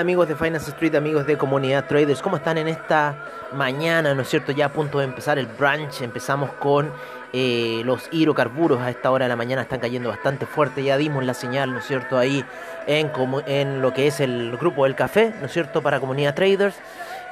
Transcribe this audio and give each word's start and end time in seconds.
Amigos 0.00 0.28
de 0.28 0.36
Finance 0.36 0.70
Street, 0.70 0.94
amigos 0.94 1.26
de 1.26 1.38
Comunidad 1.38 1.86
Traders, 1.86 2.20
¿cómo 2.20 2.36
están 2.36 2.58
en 2.58 2.68
esta 2.68 3.16
mañana, 3.52 4.14
no 4.14 4.22
es 4.22 4.28
cierto? 4.28 4.52
Ya 4.52 4.66
a 4.66 4.72
punto 4.72 4.98
de 4.98 5.04
empezar 5.06 5.38
el 5.38 5.46
brunch, 5.46 6.02
empezamos 6.02 6.50
con 6.52 6.90
eh, 7.32 7.82
los 7.84 8.08
hidrocarburos 8.12 8.80
a 8.80 8.90
esta 8.90 9.10
hora 9.10 9.24
de 9.24 9.30
la 9.30 9.36
mañana, 9.36 9.62
están 9.62 9.80
cayendo 9.80 10.10
bastante 10.10 10.44
fuerte, 10.44 10.82
ya 10.82 10.98
dimos 10.98 11.24
la 11.24 11.32
señal, 11.32 11.72
¿no 11.72 11.78
es 11.78 11.86
cierto? 11.86 12.18
Ahí 12.18 12.44
en, 12.86 13.10
en 13.46 13.80
lo 13.80 13.94
que 13.94 14.06
es 14.06 14.20
el 14.20 14.56
grupo 14.58 14.84
del 14.84 14.94
café, 14.94 15.32
¿no 15.40 15.46
es 15.46 15.52
cierto? 15.52 15.80
Para 15.80 15.98
Comunidad 15.98 16.34
Traders. 16.34 16.76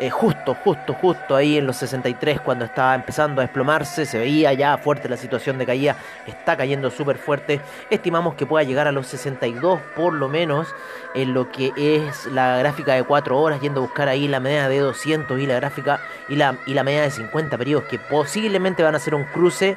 Eh, 0.01 0.11
justo, 0.11 0.55
justo, 0.55 0.93
justo 0.93 1.37
ahí 1.37 1.57
en 1.57 1.69
los 1.69 1.77
63 1.77 2.41
cuando 2.41 2.65
estaba 2.65 2.97
empezando 2.97 3.41
a 3.41 3.45
desplomarse, 3.45 4.05
se 4.07 4.19
veía 4.19 4.53
ya 4.53 4.77
fuerte 4.77 5.09
la 5.09 5.17
situación 5.17 5.57
de 5.57 5.67
caída, 5.67 5.97
está 6.27 6.57
cayendo 6.57 6.91
súper 6.91 7.17
fuerte, 7.17 7.61
estimamos 7.91 8.35
que 8.35 8.45
pueda 8.45 8.65
llegar 8.65 8.89
a 8.89 8.93
los 8.93 9.07
62 9.07 9.81
por 9.95 10.13
lo 10.13 10.29
menos 10.29 10.67
en 11.15 11.33
lo 11.33 11.49
que 11.53 11.73
es 11.77 12.27
la 12.27 12.59
gráfica 12.59 12.95
de 12.95 13.05
4 13.05 13.39
horas, 13.39 13.61
yendo 13.61 13.81
a 13.81 13.85
buscar 13.85 14.09
ahí 14.09 14.27
la 14.27 14.41
media 14.41 14.69
de 14.69 14.81
200 14.81 15.39
y 15.41 15.47
la 15.47 15.55
gráfica 15.55 16.01
y 16.29 16.35
la, 16.35 16.59
y 16.67 16.75
la 16.75 16.83
media 16.83 17.03
de 17.03 17.13
50 17.13 17.57
periodos 17.57 17.85
que 17.85 18.01
posiblemente 18.01 18.83
van 18.83 18.97
a 18.97 18.99
ser 18.99 19.15
un 19.15 19.25
cruce 19.25 19.77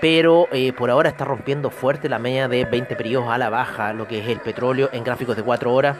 pero 0.00 0.48
eh, 0.50 0.72
por 0.72 0.88
ahora 0.88 1.10
está 1.10 1.26
rompiendo 1.26 1.70
fuerte 1.70 2.08
la 2.08 2.18
media 2.18 2.48
de 2.48 2.64
20 2.64 2.96
periodos 2.96 3.28
a 3.28 3.36
la 3.36 3.50
baja, 3.50 3.92
lo 3.92 4.08
que 4.08 4.20
es 4.20 4.28
el 4.28 4.40
petróleo 4.40 4.88
en 4.92 5.04
gráficos 5.04 5.36
de 5.36 5.42
4 5.42 5.70
horas. 5.70 5.98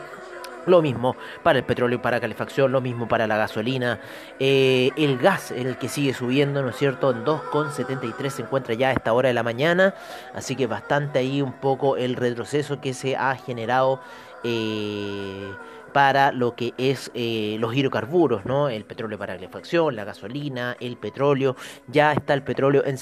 Lo 0.71 0.83
mismo 0.83 1.17
para 1.43 1.59
el 1.59 1.65
petróleo 1.65 2.01
para 2.01 2.21
calefacción, 2.21 2.71
lo 2.71 2.81
mismo 2.81 3.09
para 3.09 3.27
la 3.27 3.37
gasolina. 3.37 3.99
Eh, 4.39 4.93
el 4.97 5.19
gas, 5.19 5.51
el 5.51 5.77
que 5.79 5.89
sigue 5.89 6.15
subiendo, 6.15 6.62
¿no 6.62 6.69
es 6.69 6.77
cierto? 6.77 7.11
En 7.11 7.25
2,73 7.25 8.31
se 8.31 8.43
encuentra 8.43 8.75
ya 8.75 8.91
a 8.91 8.93
esta 8.93 9.12
hora 9.12 9.27
de 9.27 9.35
la 9.35 9.43
mañana. 9.43 9.95
Así 10.33 10.55
que 10.55 10.69
bastante 10.69 11.19
ahí 11.19 11.43
un 11.43 11.55
poco 11.55 11.97
el 11.97 12.15
retroceso 12.15 12.81
que 12.81 12.95
se 12.95 13.17
ha 13.17 13.35
generado. 13.35 14.01
Eh, 14.45 15.53
para 15.93 16.31
lo 16.31 16.55
que 16.55 16.73
es 16.79 17.11
eh, 17.15 17.57
los 17.59 17.75
hidrocarburos, 17.75 18.45
¿no? 18.45 18.69
El 18.69 18.84
petróleo 18.84 19.19
para 19.19 19.34
calefacción, 19.34 19.97
la 19.97 20.05
gasolina, 20.05 20.77
el 20.79 20.97
petróleo. 20.97 21.57
Ya 21.89 22.12
está 22.12 22.33
el 22.33 22.45
petróleo 22.45 22.84
en 22.87 22.97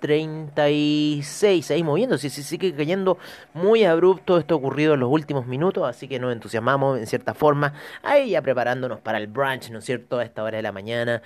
62,36 0.00 1.70
ahí 1.70 1.82
moviéndose. 1.82 2.30
Se 2.30 2.42
sigue 2.42 2.74
cayendo 2.74 3.18
muy 3.54 3.84
abrupto. 3.84 4.38
Esto 4.38 4.56
ocurrido 4.56 4.94
en 4.94 5.00
los 5.00 5.10
últimos 5.10 5.46
minutos, 5.46 5.88
así 5.88 6.08
que 6.08 6.18
nos 6.18 6.32
entusiasmamos 6.32 6.98
en 6.98 7.06
cierta 7.06 7.34
forma. 7.34 7.74
Ahí 8.02 8.30
ya 8.30 8.42
preparándonos 8.42 9.00
para 9.00 9.18
el 9.18 9.26
brunch, 9.26 9.70
¿no 9.70 9.78
es 9.78 9.84
cierto? 9.84 10.18
A 10.18 10.24
esta 10.24 10.42
hora 10.42 10.56
de 10.56 10.62
la 10.62 10.72
mañana 10.72 11.22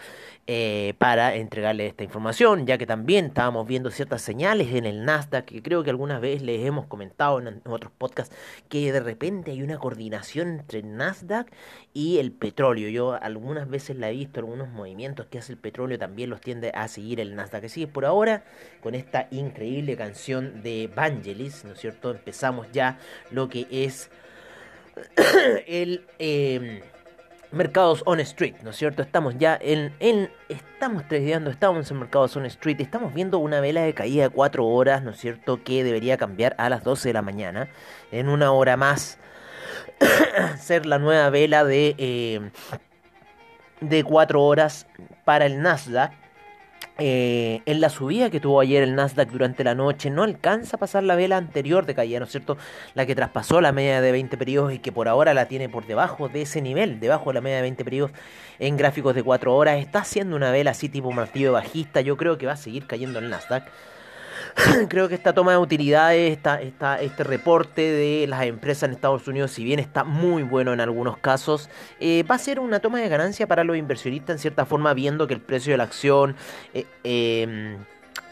eh, 0.46 0.94
para 0.98 1.36
entregarle 1.36 1.86
esta 1.86 2.04
información, 2.04 2.66
ya 2.66 2.76
que 2.76 2.86
también 2.86 3.26
estábamos 3.26 3.66
viendo 3.66 3.90
ciertas 3.90 4.20
señales 4.20 4.74
en 4.74 4.84
el 4.84 5.04
Nasdaq 5.04 5.46
que 5.46 5.62
creo 5.62 5.82
que 5.82 5.90
algunas 5.90 6.20
veces 6.20 6.42
les 6.42 6.64
hemos 6.66 6.86
comentado 6.86 7.38
en 7.40 7.62
otros 7.64 7.92
podcasts 7.96 8.34
que 8.68 8.92
de 8.92 9.00
repente 9.00 9.52
hay 9.52 9.62
una 9.62 9.78
coordinación 9.78 10.48
entre 10.60 10.82
Nasdaq 10.82 11.50
y 11.92 12.18
el 12.18 12.32
petróleo. 12.32 12.88
Yo 12.88 13.14
algunas 13.14 13.68
veces 13.68 13.96
la 13.96 14.10
he 14.10 14.12
visto, 14.12 14.40
algunos 14.40 14.68
movimientos 14.68 15.26
que 15.26 15.38
hace 15.38 15.52
el 15.52 15.58
petróleo 15.58 15.98
también 15.98 16.30
los 16.30 16.40
tiende 16.40 16.72
a 16.74 16.88
seguir 16.88 17.20
el 17.20 17.36
Nasdaq. 17.36 17.64
Así 17.64 17.80
que 17.82 17.88
por 17.88 18.04
ahora, 18.04 18.44
con 18.80 18.94
esta 18.94 19.28
increíble 19.30 19.96
canción 19.96 20.62
de 20.62 20.90
Vangelis, 20.94 21.64
¿no 21.64 21.72
es 21.72 21.80
cierto? 21.80 22.10
Empezamos 22.10 22.66
ya 22.72 22.98
lo 23.30 23.48
que 23.48 23.66
es 23.70 24.10
el... 25.66 26.06
Eh, 26.18 26.82
mercados 27.54 28.02
on 28.04 28.20
street, 28.20 28.56
¿no 28.62 28.70
es 28.70 28.76
cierto? 28.76 29.02
Estamos 29.02 29.36
ya 29.38 29.56
en, 29.60 29.94
en 30.00 30.30
estamos 30.48 31.06
tradeando, 31.08 31.50
estamos 31.50 31.90
en 31.90 31.98
mercados 31.98 32.36
on 32.36 32.44
street, 32.46 32.80
estamos 32.80 33.14
viendo 33.14 33.38
una 33.38 33.60
vela 33.60 33.82
de 33.82 33.94
caída 33.94 34.24
de 34.24 34.30
4 34.30 34.66
horas, 34.66 35.02
¿no 35.02 35.12
es 35.12 35.18
cierto? 35.18 35.62
Que 35.62 35.84
debería 35.84 36.16
cambiar 36.16 36.54
a 36.58 36.68
las 36.68 36.84
12 36.84 37.08
de 37.08 37.12
la 37.12 37.22
mañana. 37.22 37.68
En 38.10 38.28
una 38.28 38.52
hora 38.52 38.76
más 38.76 39.18
ser 40.58 40.84
la 40.86 40.98
nueva 40.98 41.30
vela 41.30 41.64
de, 41.64 41.94
eh, 41.98 42.50
de 43.80 44.04
4 44.04 44.42
horas 44.42 44.86
para 45.24 45.46
el 45.46 45.62
Nasdaq. 45.62 46.12
Eh, 46.96 47.60
en 47.66 47.80
la 47.80 47.88
subida 47.88 48.30
que 48.30 48.38
tuvo 48.38 48.60
ayer 48.60 48.84
el 48.84 48.94
Nasdaq 48.94 49.28
durante 49.30 49.64
la 49.64 49.74
noche 49.74 50.10
no 50.10 50.22
alcanza 50.22 50.76
a 50.76 50.78
pasar 50.78 51.02
la 51.02 51.16
vela 51.16 51.36
anterior 51.36 51.86
de 51.86 51.94
caída, 51.94 52.20
¿no 52.20 52.26
es 52.26 52.30
cierto? 52.30 52.56
La 52.94 53.04
que 53.04 53.16
traspasó 53.16 53.60
la 53.60 53.72
media 53.72 54.00
de 54.00 54.12
20 54.12 54.36
periodos 54.36 54.72
y 54.72 54.78
que 54.78 54.92
por 54.92 55.08
ahora 55.08 55.34
la 55.34 55.48
tiene 55.48 55.68
por 55.68 55.86
debajo 55.86 56.28
de 56.28 56.42
ese 56.42 56.62
nivel, 56.62 57.00
debajo 57.00 57.30
de 57.30 57.34
la 57.34 57.40
media 57.40 57.56
de 57.56 57.62
20 57.62 57.84
periodos 57.84 58.12
en 58.60 58.76
gráficos 58.76 59.14
de 59.16 59.24
4 59.24 59.54
horas. 59.56 59.78
Está 59.78 60.00
haciendo 60.00 60.36
una 60.36 60.52
vela 60.52 60.70
así 60.70 60.88
tipo 60.88 61.10
martillo 61.10 61.52
bajista, 61.52 62.00
yo 62.00 62.16
creo 62.16 62.38
que 62.38 62.46
va 62.46 62.52
a 62.52 62.56
seguir 62.56 62.86
cayendo 62.86 63.18
el 63.18 63.28
Nasdaq. 63.28 63.64
creo 64.88 65.08
que 65.08 65.14
esta 65.14 65.32
toma 65.32 65.52
de 65.52 65.58
utilidades, 65.58 66.32
esta, 66.32 66.60
esta, 66.60 67.00
este 67.00 67.24
reporte 67.24 67.82
de 67.82 68.26
las 68.26 68.44
empresas 68.44 68.84
en 68.84 68.94
Estados 68.94 69.26
Unidos, 69.28 69.50
si 69.50 69.64
bien 69.64 69.78
está 69.78 70.04
muy 70.04 70.42
bueno 70.42 70.72
en 70.72 70.80
algunos 70.80 71.18
casos, 71.18 71.70
eh, 72.00 72.24
va 72.30 72.36
a 72.36 72.38
ser 72.38 72.60
una 72.60 72.80
toma 72.80 73.00
de 73.00 73.08
ganancia 73.08 73.46
para 73.46 73.64
los 73.64 73.76
inversionistas 73.76 74.34
en 74.34 74.38
cierta 74.38 74.64
forma, 74.66 74.94
viendo 74.94 75.26
que 75.26 75.34
el 75.34 75.40
precio 75.40 75.72
de 75.72 75.78
la 75.78 75.84
acción... 75.84 76.36
Eh, 76.72 76.86
em, 77.04 77.78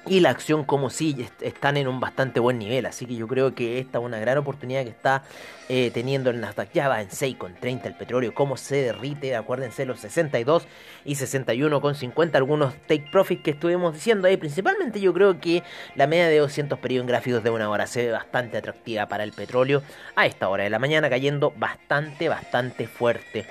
y 0.05 0.19
la 0.19 0.31
acción 0.31 0.65
como 0.65 0.91
si 0.91 1.29
están 1.41 1.77
en 1.77 1.87
un 1.87 2.01
bastante 2.01 2.41
buen 2.41 2.59
nivel. 2.59 2.87
Así 2.87 3.07
que 3.07 3.15
yo 3.15 3.29
creo 3.29 3.55
que 3.55 3.79
esta 3.79 3.99
es 3.99 4.05
una 4.05 4.19
gran 4.19 4.37
oportunidad 4.37 4.83
que 4.83 4.91
está 4.91 5.23
eh, 5.69 5.93
teniendo 5.95 6.31
el 6.31 6.41
Nasdaq. 6.41 6.73
Ya 6.73 6.89
va 6.89 7.01
en 7.01 7.09
6,30 7.09 7.87
el 7.87 7.95
petróleo. 7.95 8.35
Cómo 8.35 8.57
se 8.57 8.83
derrite. 8.83 9.37
Acuérdense 9.37 9.87
los 9.87 10.01
62 10.01 10.67
y 11.05 11.15
61,50. 11.15 12.35
Algunos 12.35 12.75
take 12.89 13.07
profit 13.13 13.43
que 13.43 13.53
estuvimos 13.53 13.95
diciendo 13.95 14.27
ahí. 14.27 14.37
Principalmente 14.37 15.01
yo 15.01 15.15
creo 15.15 15.41
que 15.41 15.63
la 15.95 16.09
media 16.09 16.27
de 16.27 16.39
200 16.39 16.81
periodos 16.81 17.07
gráficos 17.07 17.45
de 17.45 17.51
una 17.51 17.71
hora 17.71 17.87
se 17.87 18.05
ve 18.07 18.13
bastante 18.13 18.59
atractiva 18.59 19.07
para 19.07 19.23
el 19.23 19.33
petróleo. 19.33 19.83
A 20.17 20.27
esta 20.27 20.49
hora 20.49 20.65
de 20.65 20.71
la 20.71 20.81
mañana 20.81 21.09
cayendo 21.11 21.53
bastante, 21.57 22.29
bastante 22.29 22.89
fuerte. 22.89 23.47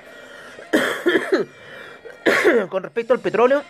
Con 2.68 2.82
respecto 2.82 3.14
al 3.14 3.20
petróleo. 3.20 3.62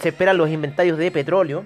Se 0.00 0.08
esperan 0.08 0.36
los 0.36 0.50
inventarios 0.50 0.98
de 0.98 1.10
petróleo 1.10 1.64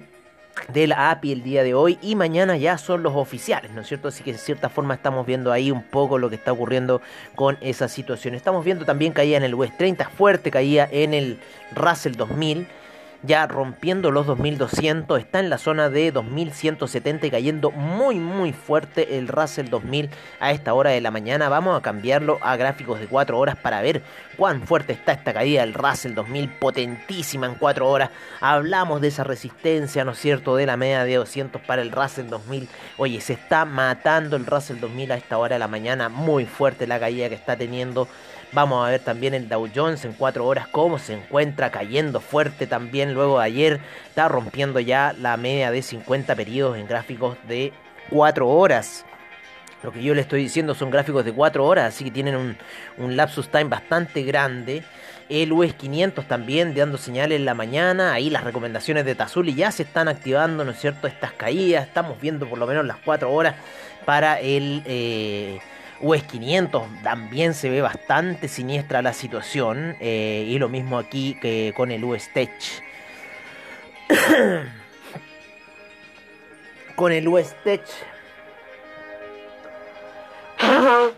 de 0.73 0.87
la 0.87 1.11
API 1.11 1.31
el 1.31 1.43
día 1.43 1.63
de 1.63 1.73
hoy 1.73 1.97
y 2.01 2.15
mañana 2.15 2.57
ya 2.57 2.77
son 2.77 3.03
los 3.03 3.15
oficiales, 3.15 3.71
¿no 3.71 3.81
es 3.81 3.87
cierto? 3.87 4.07
Así 4.07 4.23
que 4.23 4.33
de 4.33 4.37
cierta 4.37 4.69
forma 4.69 4.93
estamos 4.93 5.25
viendo 5.25 5.51
ahí 5.51 5.71
un 5.71 5.83
poco 5.83 6.17
lo 6.17 6.29
que 6.29 6.35
está 6.35 6.51
ocurriendo 6.51 7.01
con 7.35 7.57
esa 7.61 7.87
situación. 7.87 8.35
Estamos 8.35 8.63
viendo 8.63 8.85
también 8.85 9.13
caía 9.13 9.37
en 9.37 9.43
el 9.43 9.55
West 9.55 9.77
30, 9.77 10.09
fuerte 10.09 10.51
caía 10.51 10.87
en 10.91 11.13
el 11.13 11.39
Russell 11.75 12.13
2000 12.15 12.67
ya 13.23 13.45
rompiendo 13.47 14.09
los 14.11 14.25
2200, 14.25 15.19
está 15.19 15.39
en 15.39 15.49
la 15.49 15.57
zona 15.57 15.89
de 15.89 16.11
2170 16.11 17.27
y 17.27 17.31
cayendo 17.31 17.71
muy 17.71 18.15
muy 18.15 18.53
fuerte 18.53 19.17
el 19.17 19.27
Russell 19.27 19.69
2000 19.69 20.09
a 20.39 20.51
esta 20.51 20.73
hora 20.73 20.89
de 20.89 21.01
la 21.01 21.11
mañana. 21.11 21.49
Vamos 21.49 21.77
a 21.77 21.81
cambiarlo 21.81 22.39
a 22.41 22.55
gráficos 22.55 22.99
de 22.99 23.07
4 23.07 23.37
horas 23.37 23.55
para 23.57 23.81
ver 23.81 24.01
cuán 24.37 24.63
fuerte 24.63 24.93
está 24.93 25.11
esta 25.11 25.33
caída 25.33 25.61
del 25.61 25.73
Russell 25.73 26.13
2000, 26.13 26.49
potentísima 26.49 27.45
en 27.45 27.55
4 27.55 27.87
horas. 27.87 28.09
Hablamos 28.39 29.01
de 29.01 29.09
esa 29.09 29.23
resistencia, 29.23 30.03
¿no 30.03 30.11
es 30.11 30.19
cierto?, 30.19 30.55
de 30.55 30.65
la 30.65 30.77
media 30.77 31.03
de 31.03 31.15
200 31.15 31.61
para 31.61 31.81
el 31.81 31.91
Russell 31.91 32.27
2000. 32.27 32.67
Oye, 32.97 33.21
se 33.21 33.33
está 33.33 33.65
matando 33.65 34.35
el 34.35 34.45
Russell 34.45 34.79
2000 34.79 35.11
a 35.11 35.17
esta 35.17 35.37
hora 35.37 35.55
de 35.55 35.59
la 35.59 35.67
mañana, 35.67 36.09
muy 36.09 36.45
fuerte 36.45 36.87
la 36.87 36.99
caída 36.99 37.29
que 37.29 37.35
está 37.35 37.55
teniendo. 37.55 38.07
Vamos 38.53 38.85
a 38.85 38.91
ver 38.91 38.99
también 38.99 39.33
el 39.33 39.47
Dow 39.47 39.69
Jones 39.73 40.03
en 40.03 40.11
4 40.11 40.45
horas 40.45 40.67
cómo 40.67 40.99
se 40.99 41.13
encuentra 41.13 41.71
cayendo 41.71 42.19
fuerte 42.19 42.67
también. 42.67 43.13
Luego 43.13 43.39
de 43.39 43.45
ayer 43.45 43.79
está 44.09 44.27
rompiendo 44.27 44.81
ya 44.81 45.15
la 45.17 45.37
media 45.37 45.71
de 45.71 45.81
50 45.81 46.35
periodos 46.35 46.77
en 46.77 46.85
gráficos 46.85 47.37
de 47.47 47.71
4 48.09 48.45
horas. 48.49 49.05
Lo 49.83 49.93
que 49.93 50.03
yo 50.03 50.13
le 50.13 50.21
estoy 50.21 50.43
diciendo 50.43 50.75
son 50.75 50.91
gráficos 50.91 51.23
de 51.23 51.31
4 51.31 51.65
horas, 51.65 51.95
así 51.95 52.03
que 52.03 52.11
tienen 52.11 52.57
un, 52.97 53.15
lapsus 53.15 53.47
time 53.47 53.65
bastante 53.65 54.21
grande. 54.23 54.83
El 55.29 55.53
US 55.53 55.73
500 55.73 56.27
también 56.27 56.75
dando 56.75 56.97
señales 56.97 57.37
en 57.39 57.45
la 57.45 57.53
mañana. 57.53 58.11
Ahí 58.11 58.29
las 58.29 58.43
recomendaciones 58.43 59.05
de 59.05 59.15
Tazuli 59.15 59.55
ya 59.55 59.71
se 59.71 59.83
están 59.83 60.09
activando, 60.09 60.65
¿no 60.65 60.71
es 60.71 60.79
cierto? 60.79 61.07
Estas 61.07 61.31
caídas. 61.31 61.87
Estamos 61.87 62.19
viendo 62.19 62.49
por 62.49 62.59
lo 62.59 62.67
menos 62.67 62.85
las 62.85 62.97
4 62.97 63.31
horas 63.31 63.55
para 64.03 64.41
el... 64.41 64.83
Eh, 64.85 65.59
US 66.01 66.23
500 66.23 66.83
también 67.03 67.53
se 67.53 67.69
ve 67.69 67.81
bastante 67.81 68.47
siniestra 68.47 69.01
la 69.01 69.13
situación. 69.13 69.95
Eh, 69.99 70.45
y 70.47 70.57
lo 70.59 70.69
mismo 70.69 70.97
aquí 70.97 71.37
que 71.41 71.73
con 71.75 71.91
el 71.91 72.03
US 72.03 72.29
Tech. 72.33 72.51
con 76.95 77.11
el 77.11 77.27
US 77.27 77.55
Tech. 77.63 77.83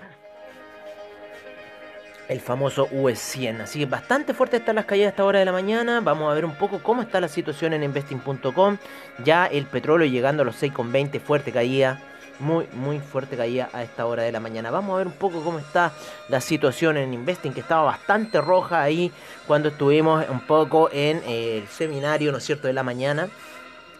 El 2.30 2.40
famoso 2.40 2.88
US 2.92 3.20
100. 3.20 3.62
Así 3.62 3.80
que 3.80 3.86
bastante 3.86 4.34
fuerte 4.34 4.56
están 4.58 4.78
las 4.78 4.86
caídas 4.86 5.08
a 5.08 5.10
esta 5.10 5.26
hora 5.26 5.40
de 5.40 5.46
la 5.46 5.52
mañana. 5.52 6.00
Vamos 6.00 6.32
a 6.32 6.34
ver 6.34 6.46
un 6.46 6.56
poco 6.56 6.82
cómo 6.82 7.02
está 7.02 7.20
la 7.20 7.28
situación 7.28 7.74
en 7.74 7.84
investing.com. 7.84 8.78
Ya 9.26 9.46
el 9.46 9.66
petróleo 9.66 10.08
llegando 10.08 10.42
a 10.42 10.46
los 10.46 10.64
6,20. 10.64 11.20
Fuerte 11.20 11.52
caída 11.52 12.02
muy, 12.40 12.68
muy 12.74 13.00
fuerte 13.00 13.38
caía 13.38 13.70
a 13.74 13.84
esta 13.84 14.06
hora 14.06 14.24
de 14.24 14.32
la 14.32 14.40
mañana. 14.40 14.72
Vamos 14.72 14.94
a 14.94 14.98
ver 14.98 15.08
un 15.08 15.14
poco 15.14 15.42
cómo 15.44 15.60
está 15.60 15.92
la 16.30 16.42
situación 16.42 16.98
en 16.98 17.14
Investing, 17.14 17.54
que 17.54 17.62
estaba 17.62 17.84
bastante 17.84 18.42
roja 18.42 18.82
ahí 18.82 19.12
cuando 19.48 19.70
estuvimos 19.70 20.26
un 20.30 20.42
poco 20.42 20.90
en 20.92 21.22
el 21.26 21.68
seminario, 21.68 22.32
¿no 22.32 22.40
es 22.40 22.44
cierto?, 22.44 22.68
de 22.68 22.74
la 22.74 22.84
mañana 22.84 23.30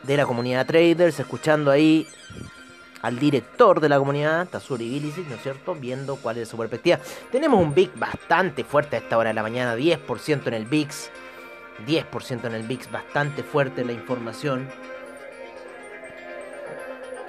de 0.04 0.18
la 0.18 0.26
comunidad 0.26 0.66
traders, 0.66 1.20
escuchando 1.20 1.72
ahí 1.72 2.08
al 3.02 3.20
director 3.20 3.82
de 3.82 3.90
la 3.90 4.00
comunidad, 4.00 4.48
Tazuri 4.48 4.90
Bilicic, 4.90 5.28
¿no 5.28 5.36
es 5.36 5.42
cierto? 5.42 5.76
Viendo 5.76 6.16
cuál 6.16 6.38
es 6.38 6.48
su 6.48 6.58
perspectiva. 6.58 7.00
Tenemos 7.32 7.62
un 7.62 7.74
VIX 7.74 8.00
bastante 8.00 8.64
fuerte 8.64 8.96
a 8.96 9.00
esta 9.00 9.18
hora 9.18 9.30
de 9.30 9.34
la 9.34 9.44
mañana, 9.44 9.76
10% 9.76 10.48
en 10.48 10.54
el 10.54 10.66
VIX. 10.66 11.10
10% 11.88 12.46
en 12.46 12.54
el 12.54 12.64
VIX, 12.64 12.92
bastante 12.92 13.44
fuerte 13.44 13.84
la 13.84 13.94
información. 13.94 14.70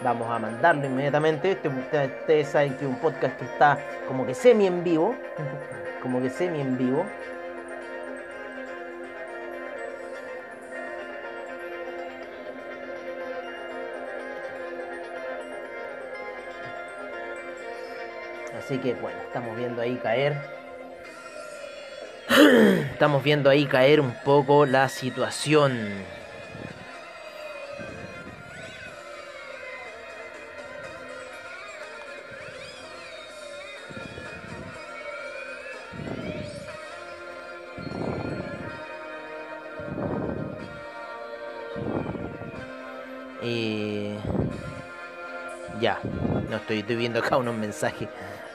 Vamos 0.02 0.30
a 0.30 0.38
mandarlo 0.38 0.86
inmediatamente. 0.86 1.52
Este, 1.52 1.68
ustedes 1.68 2.48
saben 2.48 2.74
que 2.74 2.86
un 2.86 2.96
podcast 2.96 3.38
que 3.38 3.44
está 3.44 3.78
como 4.08 4.26
que 4.26 4.34
semi 4.34 4.66
en 4.66 4.82
vivo. 4.82 5.14
Como 6.02 6.20
que 6.20 6.30
semi 6.30 6.60
en 6.60 6.76
vivo. 6.76 7.04
Así 18.58 18.78
que 18.78 18.94
bueno, 18.94 19.18
estamos 19.26 19.56
viendo 19.56 19.82
ahí 19.82 19.96
caer. 19.96 20.36
Estamos 22.92 23.22
viendo 23.22 23.50
ahí 23.50 23.66
caer 23.66 24.00
un 24.00 24.14
poco 24.24 24.64
la 24.64 24.88
situación. 24.88 26.04
Estoy, 46.84 46.96
viendo 46.96 47.18
acá 47.18 47.36
unos 47.36 47.54
mensajes. 47.54 48.08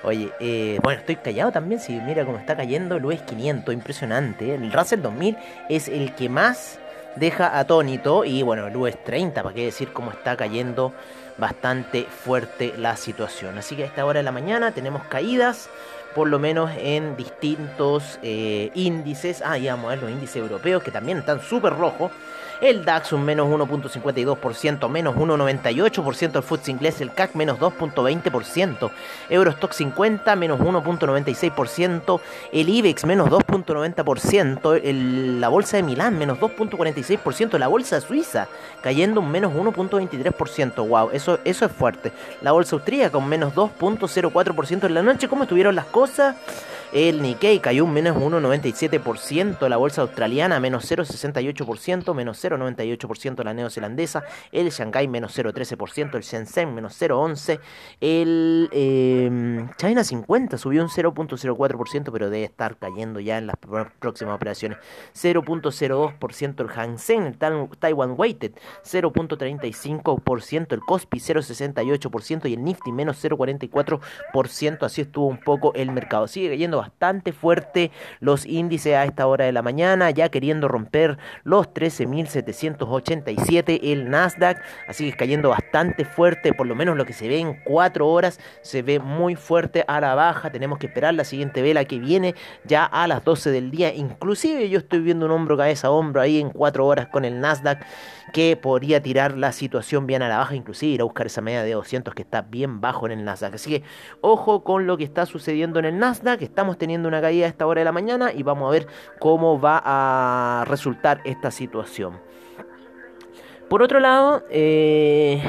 Oye, 0.03 0.31
eh, 0.39 0.79
bueno, 0.81 0.99
estoy 0.99 1.17
callado 1.17 1.51
también. 1.51 1.79
Si 1.79 1.93
mira 1.93 2.25
cómo 2.25 2.37
está 2.37 2.55
cayendo 2.55 2.95
el 2.95 3.05
US 3.05 3.21
500, 3.21 3.73
impresionante. 3.73 4.55
El 4.55 4.71
Russell 4.71 5.01
2000 5.01 5.37
es 5.67 5.87
el 5.87 6.15
que 6.15 6.29
más 6.29 6.79
deja 7.15 7.59
atónito. 7.59 8.23
Y 8.23 8.43
bueno, 8.43 8.67
el 8.67 8.75
US 8.75 9.03
30, 9.03 9.43
para 9.43 9.53
qué 9.53 9.65
decir 9.65 9.91
cómo 9.91 10.11
está 10.11 10.37
cayendo 10.37 10.93
bastante 11.37 12.03
fuerte 12.03 12.73
la 12.77 12.95
situación. 12.95 13.57
Así 13.57 13.75
que 13.75 13.83
a 13.83 13.85
esta 13.87 14.05
hora 14.05 14.19
de 14.19 14.23
la 14.23 14.31
mañana 14.31 14.71
tenemos 14.71 15.03
caídas, 15.05 15.69
por 16.13 16.27
lo 16.27 16.39
menos 16.39 16.71
en 16.77 17.15
distintos 17.15 18.19
eh, 18.21 18.71
índices. 18.75 19.41
Ah, 19.45 19.57
ya 19.57 19.75
vamos 19.75 19.87
a 19.87 19.95
ver 19.95 20.03
los 20.03 20.11
índices 20.11 20.37
europeos 20.37 20.83
que 20.83 20.91
también 20.91 21.19
están 21.19 21.41
súper 21.41 21.73
rojos. 21.73 22.11
El 22.61 22.83
DAX 22.83 23.13
un 23.13 23.23
menos 23.23 23.47
1.52%, 23.47 24.89
menos 24.89 25.15
1.98%, 25.15 26.35
el 26.35 26.43
FTSE 26.43 26.71
inglés, 26.71 26.99
el 26.99 27.13
CAC 27.13 27.33
menos 27.35 27.57
2.20%, 27.57 28.91
Eurostock 29.29 29.71
50 29.71 30.35
menos 30.35 30.59
1.96%, 30.59 32.19
el 32.51 32.67
IBEX 32.67 33.05
menos 33.05 33.29
2.90%, 33.29 35.39
la 35.39 35.47
bolsa 35.47 35.77
de 35.77 35.83
Milán 35.83 36.17
menos 36.17 36.37
2.46%, 36.39 37.57
la 37.57 37.69
bolsa 37.69 38.01
suiza 38.01 38.49
cayendo 38.81 39.21
un 39.21 39.31
menos 39.31 39.53
1.23%, 39.53 40.85
wow, 40.85 41.11
eso, 41.13 41.39
eso 41.45 41.65
es 41.65 41.71
fuerte. 41.71 42.11
La 42.41 42.51
bolsa 42.51 42.75
austríaca 42.75 43.11
con 43.11 43.29
menos 43.29 43.55
2.04% 43.55 44.85
en 44.85 44.93
la 44.93 45.01
noche, 45.01 45.29
¿cómo 45.29 45.43
estuvieron 45.43 45.75
las 45.75 45.85
cosas? 45.85 46.35
El 46.91 47.21
Nikkei 47.21 47.59
cayó 47.59 47.85
un 47.85 47.93
menos 47.93 48.17
1,97%, 48.17 49.67
la 49.67 49.77
bolsa 49.77 50.01
australiana 50.01 50.59
menos 50.59 50.89
0,68%, 50.89 52.15
menos 52.15 52.43
0,98% 52.43 53.43
la 53.43 53.53
neozelandesa, 53.53 54.23
el 54.51 54.71
Shanghai 54.71 55.07
menos 55.07 55.37
0,13%, 55.37 56.15
el 56.15 56.23
Shenzhen 56.23 56.73
menos 56.73 56.99
0,11%, 56.99 57.59
el 58.01 58.69
em, 58.71 59.69
China 59.77 60.03
50 60.03 60.57
subió 60.57 60.81
un 60.81 60.89
0,04%, 60.89 62.11
pero 62.11 62.31
debe 62.31 62.45
estar 62.45 62.75
cayendo 62.77 63.19
ya 63.19 63.37
en 63.37 63.45
las 63.45 63.57
próximas 63.99 64.35
operaciones. 64.35 64.79
0,02% 65.13 66.61
el 66.61 66.69
Hang 66.69 66.97
Seng, 66.97 67.27
el 67.27 67.37
Taiwan 67.77 68.15
Weighted 68.17 68.53
0,35%, 68.83 70.73
el 70.73 70.79
Kospi 70.79 71.19
0,68% 71.19 72.49
y 72.49 72.53
el 72.55 72.63
Nifty 72.63 72.91
menos 72.91 73.23
0,44%, 73.23 74.83
así 74.83 75.01
estuvo 75.01 75.27
un 75.27 75.39
poco 75.39 75.71
el 75.75 75.91
mercado. 75.91 76.27
Sigue 76.27 76.49
cayendo 76.49 76.78
bastante 76.79 77.31
fuerte 77.31 77.91
los 78.19 78.45
índices 78.45 78.95
a 78.95 79.05
esta 79.05 79.27
hora 79.27 79.45
de 79.45 79.51
la 79.51 79.61
mañana, 79.61 80.09
ya 80.09 80.29
queriendo 80.29 80.67
romper 80.67 81.17
los 81.43 81.67
13.787 81.73 83.79
el 83.83 84.09
Nasdaq, 84.09 84.61
así 84.87 85.11
que 85.11 85.17
cayendo 85.17 85.49
bastante 85.49 86.05
fuerte, 86.05 86.53
por 86.53 86.67
lo 86.67 86.75
menos 86.75 86.97
lo 86.97 87.05
que 87.05 87.13
se 87.13 87.27
ve 87.27 87.39
en 87.39 87.59
4 87.63 88.07
horas 88.07 88.39
se 88.61 88.81
ve 88.81 88.99
muy 88.99 89.35
fuerte 89.35 89.85
a 89.87 90.01
la 90.01 90.15
baja, 90.15 90.51
tenemos 90.51 90.79
que 90.79 90.87
esperar 90.87 91.13
la 91.13 91.23
siguiente 91.23 91.61
vela 91.61 91.85
que 91.85 91.99
viene 91.99 92.35
ya 92.65 92.85
a 92.85 93.07
las 93.07 93.23
12 93.23 93.51
del 93.51 93.71
día, 93.71 93.93
inclusive 93.93 94.69
yo 94.69 94.79
estoy 94.79 95.01
viendo 95.01 95.25
un 95.25 95.31
hombro 95.31 95.57
cabeza 95.57 95.87
a 95.87 95.91
hombro 95.91 96.21
ahí 96.21 96.39
en 96.39 96.49
4 96.49 96.85
horas 96.85 97.07
con 97.07 97.25
el 97.25 97.39
Nasdaq 97.39 97.83
que 98.31 98.55
podría 98.55 99.01
tirar 99.01 99.37
la 99.37 99.51
situación 99.51 100.05
bien 100.05 100.21
a 100.21 100.29
la 100.29 100.37
baja, 100.37 100.55
inclusive 100.55 100.93
ir 100.93 101.01
a 101.01 101.03
buscar 101.03 101.25
esa 101.25 101.41
media 101.41 101.63
de 101.63 101.73
200 101.73 102.13
que 102.13 102.21
está 102.21 102.43
bien 102.43 102.79
bajo 102.79 103.07
en 103.07 103.13
el 103.13 103.25
Nasdaq. 103.25 103.55
Así 103.55 103.71
que 103.71 103.83
ojo 104.21 104.63
con 104.63 104.85
lo 104.85 104.97
que 104.97 105.03
está 105.03 105.25
sucediendo 105.25 105.79
en 105.79 105.85
el 105.85 105.97
Nasdaq, 105.97 106.43
estamos 106.43 106.68
teniendo 106.77 107.07
una 107.07 107.21
caída 107.21 107.45
a 107.45 107.49
esta 107.49 107.67
hora 107.67 107.79
de 107.79 107.85
la 107.85 107.91
mañana 107.91 108.31
y 108.33 108.43
vamos 108.43 108.67
a 108.67 108.71
ver 108.71 108.87
cómo 109.19 109.59
va 109.59 109.81
a 109.83 110.65
resultar 110.65 111.21
esta 111.25 111.51
situación. 111.51 112.19
Por 113.69 113.81
otro 113.83 113.99
lado, 113.99 114.43
eh... 114.49 115.41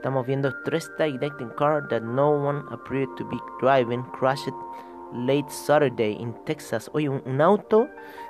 Estamos 0.00 0.26
viendo 0.26 0.48
Stress 0.48 0.90
Directing 0.96 1.50
Car 1.58 1.86
that 1.88 2.00
no 2.00 2.30
one 2.30 2.62
appeared 2.70 3.10
to 3.18 3.24
be 3.28 3.36
driving 3.60 4.02
crashed 4.18 4.54
late 5.12 5.50
Saturday 5.50 6.12
in 6.12 6.34
Texas. 6.46 6.90
Oye, 6.94 7.08
un, 7.08 7.40
auto 7.42 7.86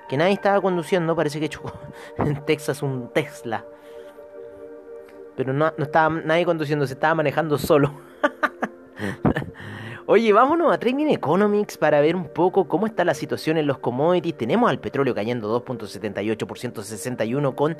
que 0.09 0.17
nadie 0.17 0.33
estaba 0.33 0.61
conduciendo, 0.61 1.14
parece 1.14 1.38
que 1.38 1.49
chocó 1.49 1.73
en 2.19 2.45
Texas 2.45 2.83
un 2.83 3.12
Tesla. 3.12 3.64
Pero 5.40 5.54
no, 5.54 5.73
no 5.75 5.85
estaba 5.85 6.20
nadie 6.23 6.44
conduciendo, 6.44 6.87
se 6.87 6.92
estaba 6.92 7.14
manejando 7.14 7.56
solo. 7.56 7.94
Oye, 10.04 10.35
vámonos 10.35 10.70
a 10.70 10.78
Trading 10.78 11.06
Economics 11.06 11.78
para 11.78 12.02
ver 12.02 12.14
un 12.14 12.28
poco 12.28 12.68
cómo 12.68 12.87
está 12.87 13.06
la 13.06 13.14
situación 13.14 13.56
en 13.56 13.66
los 13.66 13.78
commodities. 13.78 14.37
Tenemos 14.37 14.68
al 14.68 14.80
petróleo 14.80 15.14
cayendo 15.14 15.64
2.78%, 15.64 16.82
61 16.82 17.56
con 17.56 17.75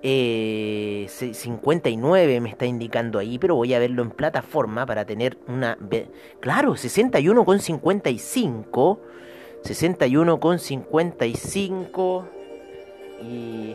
59 0.00 2.36
eh, 2.36 2.40
me 2.40 2.48
está 2.48 2.64
indicando 2.64 3.18
ahí, 3.18 3.40
pero 3.40 3.56
voy 3.56 3.74
a 3.74 3.80
verlo 3.80 4.02
en 4.02 4.10
plataforma 4.10 4.86
para 4.86 5.04
tener 5.04 5.36
una... 5.48 5.76
Claro, 6.38 6.76
61 6.76 7.44
con 7.44 7.58
55. 7.58 9.00
61 9.64 10.38
con 10.38 10.60
55. 10.60 12.28
Y... 13.24 13.74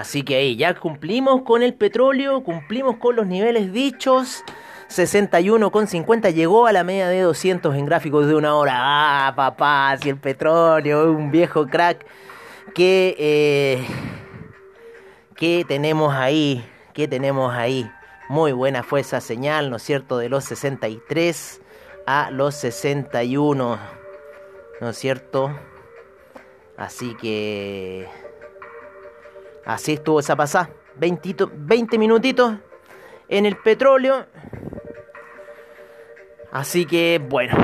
Así 0.00 0.22
que 0.22 0.36
ahí 0.36 0.56
ya 0.56 0.74
cumplimos 0.74 1.42
con 1.42 1.62
el 1.62 1.74
petróleo, 1.74 2.42
cumplimos 2.42 2.96
con 2.96 3.16
los 3.16 3.26
niveles 3.26 3.70
dichos. 3.70 4.42
61,50 4.88 6.32
llegó 6.32 6.66
a 6.66 6.72
la 6.72 6.84
media 6.84 7.06
de 7.06 7.20
200 7.20 7.76
en 7.76 7.84
gráficos 7.84 8.26
de 8.26 8.34
una 8.34 8.54
hora. 8.54 8.72
Ah, 8.76 9.34
papá, 9.36 9.94
si 10.00 10.08
el 10.08 10.16
petróleo, 10.16 11.12
un 11.12 11.30
viejo 11.30 11.66
crack 11.66 12.06
que, 12.74 13.14
eh, 13.18 13.86
que 15.36 15.66
tenemos 15.68 16.14
ahí, 16.14 16.64
que 16.94 17.06
tenemos 17.06 17.52
ahí. 17.52 17.86
Muy 18.30 18.52
buena 18.52 18.82
fue 18.82 19.00
esa 19.00 19.20
señal, 19.20 19.68
¿no 19.68 19.76
es 19.76 19.82
cierto? 19.82 20.16
De 20.16 20.30
los 20.30 20.44
63 20.44 21.60
a 22.06 22.30
los 22.30 22.54
61, 22.54 23.78
¿no 24.80 24.88
es 24.88 24.96
cierto? 24.96 25.54
Así 26.78 27.14
que... 27.20 28.29
Así 29.70 29.92
estuvo 29.92 30.18
esa 30.18 30.34
pasada. 30.34 30.70
20, 30.96 31.96
minutitos 31.96 32.56
en 33.28 33.46
el 33.46 33.56
petróleo. 33.56 34.26
Así 36.50 36.84
que 36.86 37.20
bueno. 37.24 37.54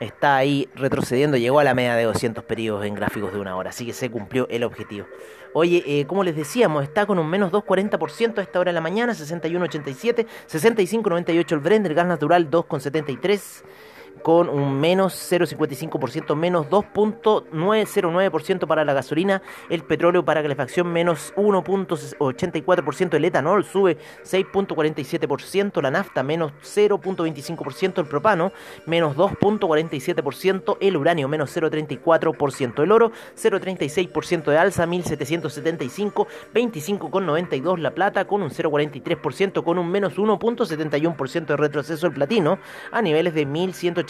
está 0.00 0.36
ahí 0.36 0.68
retrocediendo, 0.74 1.36
llegó 1.36 1.60
a 1.60 1.64
la 1.64 1.72
media 1.72 1.94
de 1.94 2.02
200 2.02 2.42
periodos 2.44 2.84
en 2.84 2.94
gráficos 2.94 3.32
de 3.32 3.38
una 3.38 3.56
hora, 3.56 3.70
así 3.70 3.86
que 3.86 3.92
se 3.92 4.10
cumplió 4.10 4.48
el 4.50 4.64
objetivo. 4.64 5.06
Oye, 5.52 5.84
eh, 5.86 6.04
como 6.06 6.24
les 6.24 6.34
decíamos, 6.34 6.82
está 6.82 7.06
con 7.06 7.20
un 7.20 7.30
menos 7.30 7.52
2,40% 7.52 8.38
a 8.38 8.42
esta 8.42 8.58
hora 8.58 8.70
de 8.70 8.74
la 8.74 8.80
mañana, 8.80 9.14
61,87, 9.14 10.26
65,98 10.50 11.52
el 11.52 11.60
Brent, 11.60 11.86
el 11.86 11.94
gas 11.94 12.06
natural 12.08 12.50
2,73 12.50 13.62
con 14.22 14.48
un 14.48 14.80
menos 14.80 15.14
0,55%, 15.30 16.34
menos 16.34 16.68
2,909% 16.68 18.66
para 18.66 18.84
la 18.84 18.92
gasolina, 18.94 19.42
el 19.68 19.82
petróleo 19.82 20.24
para 20.24 20.42
calefacción 20.42 20.92
menos 20.92 21.34
1,84%, 21.36 23.14
el 23.14 23.24
etanol 23.24 23.64
sube 23.64 23.98
6,47%, 24.24 25.82
la 25.82 25.90
nafta 25.90 26.22
menos 26.22 26.52
0,25%, 26.62 27.98
el 27.98 28.06
propano 28.06 28.52
menos 28.86 29.16
2,47%, 29.16 30.78
el 30.80 30.96
uranio 30.96 31.28
menos 31.28 31.54
0,34%, 31.56 32.82
el 32.82 32.92
oro 32.92 33.12
0,36% 33.36 34.44
de 34.44 34.58
alza, 34.58 34.86
1.775, 34.86 36.26
25,92 36.54 37.78
la 37.78 37.90
plata 37.92 38.26
con 38.26 38.42
un 38.42 38.50
0,43%, 38.50 39.62
con 39.62 39.78
un 39.78 39.90
menos 39.90 40.16
1,71% 40.16 41.46
de 41.46 41.56
retroceso 41.56 42.06
el 42.06 42.12
platino 42.12 42.58
a 42.90 43.02
niveles 43.02 43.34
de 43.34 43.46
1.180 43.46 44.03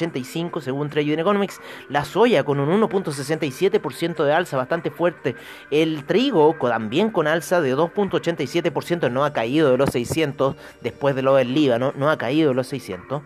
según 0.60 0.90
Trading 0.90 1.18
Economics. 1.18 1.60
La 1.88 2.04
soya 2.04 2.44
con 2.44 2.60
un 2.60 2.80
1.67% 2.80 4.24
de 4.24 4.32
alza 4.32 4.56
bastante 4.56 4.90
fuerte. 4.90 5.34
El 5.70 6.04
trigo 6.04 6.54
también 6.60 7.10
con 7.10 7.26
alza 7.26 7.60
de 7.60 7.76
2.87%. 7.76 9.10
No 9.10 9.24
ha 9.24 9.32
caído 9.32 9.70
de 9.70 9.78
los 9.78 9.90
600 9.90 10.56
después 10.82 11.14
de 11.14 11.22
lo 11.22 11.36
del 11.36 11.54
Líbano. 11.54 11.92
No 11.96 12.10
ha 12.10 12.18
caído 12.18 12.50
de 12.50 12.54
los 12.54 12.66
600. 12.68 13.22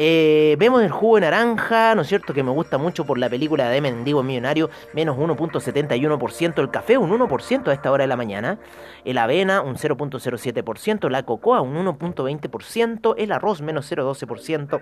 Eh, 0.00 0.54
vemos 0.60 0.80
el 0.84 0.92
jugo 0.92 1.16
de 1.16 1.22
naranja, 1.22 1.96
¿no 1.96 2.02
es 2.02 2.08
cierto? 2.08 2.32
Que 2.32 2.44
me 2.44 2.52
gusta 2.52 2.78
mucho 2.78 3.04
por 3.04 3.18
la 3.18 3.28
película 3.28 3.68
de 3.68 3.80
Mendigo 3.80 4.22
Millonario, 4.22 4.70
menos 4.94 5.16
1.71%. 5.18 6.60
El 6.60 6.70
café, 6.70 6.98
un 6.98 7.10
1% 7.10 7.66
a 7.66 7.72
esta 7.72 7.90
hora 7.90 8.04
de 8.04 8.08
la 8.08 8.16
mañana. 8.16 8.60
El 9.04 9.18
avena, 9.18 9.60
un 9.60 9.74
0.07%. 9.74 11.10
La 11.10 11.24
cocoa, 11.24 11.62
un 11.62 11.84
1.20%. 11.84 13.16
El 13.18 13.32
arroz, 13.32 13.60
menos 13.60 13.90
0.12% 13.90 14.80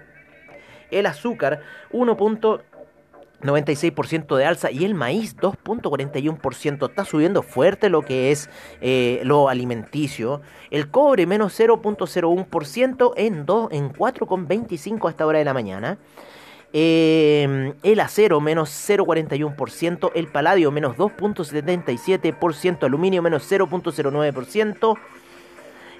el 0.90 1.06
azúcar 1.06 1.62
1.96% 1.92 4.36
de 4.36 4.44
alza 4.44 4.70
y 4.70 4.84
el 4.84 4.92
maíz 4.94 5.36
2.41%. 5.36 6.88
Está 6.88 7.04
subiendo 7.04 7.42
fuerte 7.42 7.88
lo 7.88 8.02
que 8.02 8.30
es 8.32 8.50
eh, 8.80 9.20
lo 9.24 9.48
alimenticio. 9.48 10.42
El 10.70 10.90
cobre 10.90 11.26
menos 11.26 11.58
0.01% 11.58 13.12
en, 13.16 13.46
2, 13.46 13.72
en 13.72 13.92
4.25 13.92 15.06
a 15.06 15.10
esta 15.10 15.26
hora 15.26 15.38
de 15.38 15.44
la 15.44 15.54
mañana. 15.54 15.98
Eh, 16.72 17.74
el 17.82 18.00
acero 18.00 18.40
menos 18.40 18.70
0,41%, 18.70 20.10
el 20.14 20.26
paladio 20.26 20.70
menos 20.70 20.96
2.77%, 20.96 22.84
aluminio 22.84 23.22
menos 23.22 23.50
0.09%, 23.50 24.98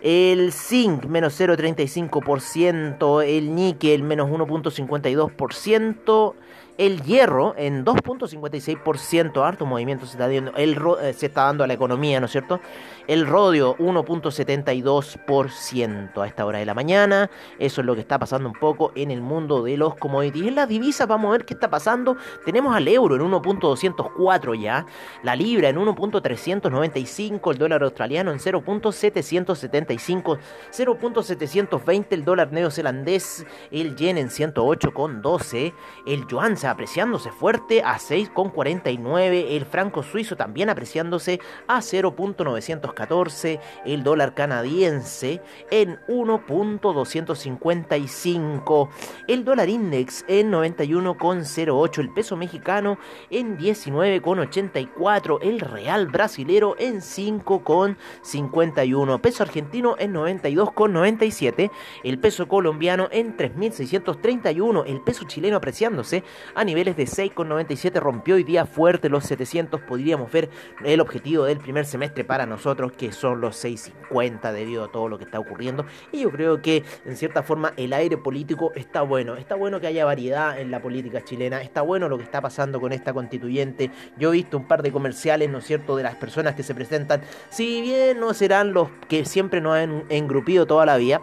el 0.03 0.53
zinc 0.53 1.07
menos 1.07 1.41
0,35%, 1.41 3.25
el 3.25 3.55
níquel 3.55 4.03
menos 4.03 4.29
1,52%, 4.31 6.35
el 6.79 7.03
hierro 7.03 7.55
en 7.57 7.85
2.56%, 7.85 9.45
harto 9.45 9.67
movimiento 9.67 10.07
se 10.07 10.13
está, 10.13 10.29
dando, 10.29 10.53
el, 10.57 10.79
eh, 11.03 11.13
se 11.13 11.27
está 11.27 11.43
dando 11.45 11.65
a 11.65 11.67
la 11.67 11.75
economía, 11.75 12.21
¿no 12.21 12.27
es 12.27 12.33
cierto? 12.33 12.61
El 13.07 13.27
rodio 13.27 13.77
1.72% 13.79 16.23
a 16.23 16.27
esta 16.27 16.45
hora 16.45 16.59
de 16.59 16.67
la 16.67 16.75
mañana. 16.75 17.31
Eso 17.59 17.81
es 17.81 17.87
lo 17.87 17.95
que 17.95 18.01
está 18.01 18.19
pasando 18.19 18.49
un 18.49 18.55
poco 18.55 18.93
en 18.95 19.11
el 19.11 19.23
mundo 19.23 19.63
de 19.63 19.77
los 19.77 19.95
commodities. 19.95 20.49
En 20.49 20.57
las 20.57 20.69
divisas 20.69 21.07
vamos 21.07 21.29
a 21.29 21.33
ver 21.33 21.45
qué 21.45 21.53
está 21.55 21.71
pasando. 21.71 22.17
Tenemos 22.45 22.75
al 22.75 22.89
euro 22.89 23.15
en 23.17 23.23
1.204 23.23 24.61
ya, 24.61 24.85
la 25.23 25.37
libra 25.37 25.69
en 25.69 25.77
1.395, 25.77 27.53
el 27.53 27.59
dólar 27.59 27.85
australiano 27.85 28.33
en 28.33 28.39
0.775, 28.39 30.39
0.720 30.73 32.07
el 32.11 32.25
dólar 32.25 32.53
neozelandés, 32.53 33.47
el 33.71 33.97
yen 33.97 34.19
en 34.19 34.29
108,12, 34.29 35.73
el 36.07 36.27
yuan 36.27 36.57
apreciándose 36.71 37.31
fuerte 37.31 37.83
a 37.83 37.99
6,49, 37.99 39.49
el 39.51 39.67
franco 39.67 40.03
suizo 40.03 40.35
también 40.37 40.71
apreciándose 40.71 41.41
a 41.67 41.79
0.914, 41.79 43.61
el 43.85 44.03
dólar 44.03 44.33
canadiense 44.35 45.43
en 45.71 45.99
1.255, 46.09 48.89
el 49.29 49.45
dólar 49.45 49.69
index 49.69 50.25
en 50.29 50.51
91,08, 50.53 51.99
el 51.99 52.11
peso 52.13 52.37
mexicano 52.37 52.99
en 53.31 53.59
19,84, 53.59 55.39
el 55.43 55.61
real 55.61 56.09
brasilero 56.09 56.75
en 56.79 57.01
5,51, 57.01 59.21
peso 59.21 59.43
argentino 59.43 59.97
en 59.99 60.15
92,97, 60.15 61.71
el 62.05 62.19
peso 62.19 62.49
colombiano 62.49 63.09
en 63.11 63.37
3.631, 63.37 64.85
el 64.87 65.03
peso 65.03 65.27
chileno 65.27 65.57
apreciándose 65.57 66.25
a 66.57 66.65
niveles 66.65 66.97
de 66.97 67.05
6,97 67.05 68.01
rompió 68.01 68.37
hoy 68.37 68.43
día 68.43 68.65
fuerte 68.65 69.11
los 69.11 69.25
700. 69.25 69.83
Podríamos 69.83 70.33
ver 70.33 70.49
el 70.83 71.01
objetivo 71.03 71.45
del 71.45 71.59
primer 71.59 71.85
semestre 71.85 72.25
para 72.25 72.47
nosotros, 72.47 72.93
que 72.93 73.13
son 73.13 73.43
los 73.43 73.63
6,50 73.63 74.53
debido 74.53 74.85
a 74.85 74.91
todo 74.91 75.07
lo 75.09 75.19
que 75.19 75.25
está 75.25 75.39
ocurriendo. 75.39 75.85
Y 76.13 76.23
yo 76.23 76.31
creo 76.31 76.63
que 76.63 76.83
en 77.05 77.17
cierta 77.19 77.43
forma 77.43 77.75
el 77.77 77.93
aire 77.93 78.17
político 78.17 78.73
está 78.75 79.03
bueno. 79.03 79.37
Está 79.37 79.55
bueno 79.55 79.81
que 79.81 79.87
haya 79.87 80.07
variedad 80.07 80.59
en 80.59 80.71
la 80.71 80.81
política 80.81 81.23
chilena. 81.23 81.61
Está 81.61 81.83
bueno 81.83 82.09
lo 82.09 82.17
que 82.17 82.25
está 82.25 82.41
pasando 82.41 82.81
con 82.81 82.95
esta 82.95 83.13
constituyente. 83.13 83.91
Yo 84.17 84.31
he 84.31 84.37
visto 84.37 84.57
un 84.57 84.67
par 84.67 84.83
de 84.83 84.91
comerciales, 84.91 85.51
¿no 85.51 85.59
es 85.59 85.67
cierto?, 85.67 85.95
de 85.95 86.05
las 86.05 86.15
personas 86.15 86.55
que 86.55 86.63
se 86.63 86.75
presentan. 86.75 87.21
Si 87.51 87.83
bien 87.83 88.19
no 88.19 88.33
serán 88.33 88.73
los 88.73 88.89
que 89.09 89.27
siempre 89.27 89.61
nos 89.61 89.77
han 89.77 90.05
engrupido 90.09 90.67
toda 90.67 90.87
la 90.87 90.97
vida 90.97 91.21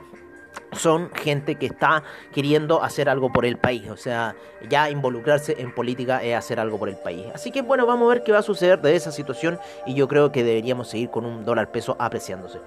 son 0.76 1.12
gente 1.14 1.56
que 1.56 1.66
está 1.66 2.04
queriendo 2.34 2.84
hacer 2.84 3.10
algo 3.10 3.32
por 3.32 3.46
el 3.46 3.58
país. 3.58 3.90
O 3.90 3.98
sea, 3.98 4.36
ya 4.70 4.90
involucrarse 4.90 5.56
en 5.60 5.74
política 5.74 6.24
es 6.24 6.36
hacer 6.36 6.60
algo 6.60 6.78
por 6.78 6.90
el 6.90 6.98
país. 6.98 7.26
Así 7.34 7.52
que 7.52 7.62
bueno, 7.62 7.86
vamos 7.86 8.06
a 8.10 8.16
ver 8.16 8.24
qué 8.24 8.32
va 8.32 8.40
a 8.40 8.44
suceder 8.44 8.82
de 8.82 8.96
esa 8.96 9.12
situación 9.12 9.60
y 9.86 9.94
yo 9.94 10.08
creo 10.08 10.32
que 10.32 10.44
deberíamos 10.44 10.90
seguir 10.90 11.10
con 11.10 11.26
un 11.26 11.46
dólar 11.46 11.72
peso 11.72 11.96
apreciándose. 12.00 12.60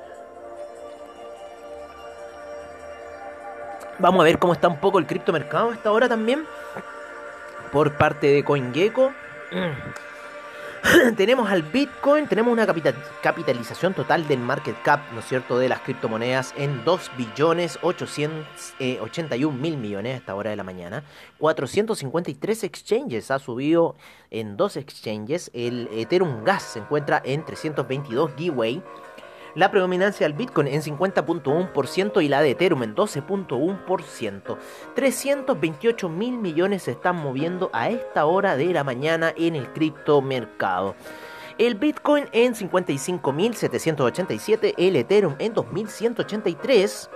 Vamos 3.99 4.21
a 4.21 4.25
ver 4.25 4.39
cómo 4.39 4.53
está 4.53 4.69
un 4.69 4.79
poco 4.79 4.99
el 4.99 5.07
criptomercado 5.07 5.71
a 5.71 5.75
esta 5.75 5.91
hora 5.91 6.09
también. 6.09 6.45
Por 7.73 7.97
parte 7.97 8.27
de 8.27 8.45
CoinGecko. 8.45 9.13
tenemos 11.17 11.51
al 11.51 11.63
Bitcoin, 11.63 12.27
tenemos 12.27 12.53
una 12.53 12.67
capitalización 13.23 13.95
total 13.95 14.27
del 14.29 14.39
market 14.39 14.77
cap, 14.83 15.01
¿no 15.13 15.21
es 15.21 15.27
cierto?, 15.27 15.59
de 15.59 15.69
las 15.69 15.81
criptomonedas 15.81 16.55
en 16.57 16.85
2 16.85 17.11
billones 17.17 17.79
881 17.83 19.57
mil 19.57 19.77
millones 19.77 20.15
a 20.15 20.17
esta 20.17 20.35
hora 20.35 20.51
de 20.51 20.57
la 20.57 20.65
mañana. 20.65 21.03
453 21.39 22.65
exchanges 22.65 23.31
ha 23.31 23.39
subido 23.39 23.97
en 24.31 24.57
dos 24.57 24.77
exchanges. 24.77 25.51
El 25.55 25.89
Ethereum 25.93 26.45
Gas 26.45 26.63
se 26.63 26.79
encuentra 26.81 27.21
en 27.25 27.45
322 27.45 28.33
giveaway 28.37 28.83
la 29.57 29.73
predominancia 29.73 30.27
del 30.27 30.37
Bitcoin 30.37 30.69
en 30.69 30.83
50.1% 30.83 32.23
y 32.23 32.29
la 32.29 32.43
de 32.43 32.51
Ethereum 32.51 32.85
en 32.85 32.95
12.1%. 32.95 34.59
328 34.95 36.09
mil 36.09 36.39
millones 36.39 36.85
se 36.85 36.93
están 36.93 37.17
moviendo 37.17 37.71
a 37.73 37.89
esta 37.89 38.27
hora 38.27 38.57
de 38.57 38.67
la 38.67 38.85
mañana 38.85 39.35
en 39.37 39.57
el 39.57 39.73
criptomercado. 39.73 40.95
El 41.59 41.75
Bitcoin 41.77 42.27
en 42.33 42.55
55.787, 42.55 44.75
el 44.77 44.95
Ethereum 44.95 45.37
en 45.39 45.55
2.183 45.55 47.09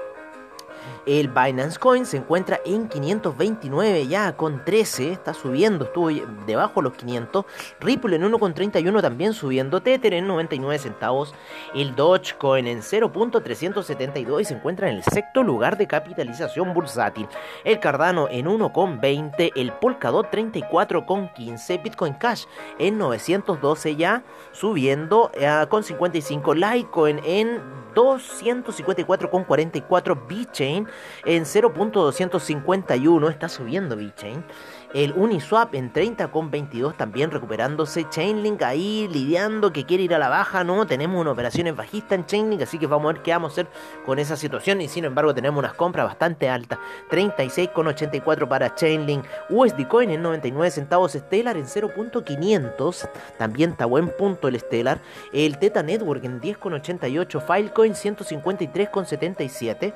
el 1.06 1.28
Binance 1.28 1.78
Coin 1.78 2.06
se 2.06 2.18
encuentra 2.18 2.60
en 2.64 2.88
529 2.88 4.06
ya 4.06 4.36
con 4.36 4.64
13, 4.64 5.12
está 5.12 5.34
subiendo, 5.34 5.86
estuvo 5.86 6.10
debajo 6.46 6.80
de 6.80 6.82
los 6.82 6.94
500. 6.94 7.44
Ripple 7.80 8.16
en 8.16 8.22
1,31 8.22 9.00
también 9.00 9.32
subiendo. 9.32 9.80
Tether 9.80 10.14
en 10.14 10.26
99 10.26 10.78
centavos. 10.78 11.34
El 11.74 11.94
Dogecoin 11.94 12.66
en 12.66 12.80
0.372 12.80 14.40
y 14.40 14.44
se 14.44 14.54
encuentra 14.54 14.90
en 14.90 14.96
el 14.96 15.04
sexto 15.04 15.42
lugar 15.42 15.76
de 15.76 15.86
capitalización 15.86 16.72
bursátil. 16.74 17.28
El 17.64 17.80
Cardano 17.80 18.28
en 18.30 18.46
1,20. 18.46 19.52
El 19.56 19.72
Polkadot 19.72 20.30
34,15. 20.30 21.82
Bitcoin 21.82 22.14
Cash 22.14 22.44
en 22.78 22.98
912 22.98 23.96
ya 23.96 24.22
subiendo 24.52 25.30
eh, 25.34 25.66
con 25.68 25.82
55. 25.82 26.54
Litecoin 26.54 27.20
en 27.24 27.60
254,44. 27.94 30.26
BitChain 30.26 30.86
en 31.24 31.44
0.251, 31.44 33.30
está 33.30 33.48
subiendo 33.48 33.96
VeChain. 33.96 34.44
El 34.92 35.12
Uniswap 35.12 35.72
en 35.76 35.92
30,22 35.92 36.96
también 36.96 37.30
recuperándose. 37.30 38.08
Chainlink 38.08 38.60
ahí 38.62 39.08
lidiando 39.12 39.72
que 39.72 39.86
quiere 39.86 40.02
ir 40.02 40.14
a 40.14 40.18
la 40.18 40.28
baja. 40.28 40.64
No, 40.64 40.84
tenemos 40.84 41.20
una 41.20 41.30
operación 41.30 41.72
bajista 41.76 42.16
en 42.16 42.26
Chainlink, 42.26 42.62
así 42.62 42.76
que 42.76 42.88
vamos 42.88 43.08
a 43.08 43.12
ver 43.12 43.22
qué 43.22 43.30
vamos 43.30 43.52
a 43.52 43.54
hacer 43.54 43.68
con 44.04 44.18
esa 44.18 44.36
situación. 44.36 44.80
Y 44.80 44.88
sin 44.88 45.04
embargo, 45.04 45.32
tenemos 45.32 45.60
unas 45.60 45.74
compras 45.74 46.06
bastante 46.06 46.48
altas: 46.48 46.80
36,84 47.08 48.48
para 48.48 48.74
Chainlink. 48.74 49.24
USD 49.48 49.86
Coin 49.86 50.10
en 50.10 50.22
99 50.22 50.72
centavos. 50.72 51.12
Stellar 51.12 51.56
en 51.56 51.66
0.500. 51.66 53.08
También 53.38 53.70
está 53.70 53.86
buen 53.86 54.08
punto 54.08 54.48
el 54.48 54.58
Stellar. 54.58 54.98
El 55.32 55.58
Teta 55.58 55.84
Network 55.84 56.24
en 56.24 56.40
10,88. 56.40 57.40
Filecoin 57.40 57.94
153,77. 57.94 59.94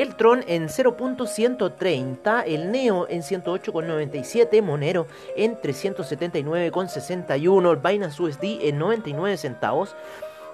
El 0.00 0.16
Tron 0.16 0.42
en 0.46 0.68
0.130. 0.68 2.44
El 2.46 2.72
Neo 2.72 3.06
en 3.10 3.20
108,97. 3.20 4.62
Monero 4.62 5.06
en 5.36 5.60
379,61, 5.60 7.70
el 7.70 7.76
Binance 7.76 8.22
USD 8.22 8.62
en 8.62 8.78
99 8.78 9.36
centavos, 9.36 9.94